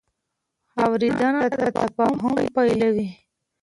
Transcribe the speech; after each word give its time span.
اورېدنه 0.83 1.43
د 1.57 1.57
تفاهم 1.77 2.33
پیلوي. 2.55 3.07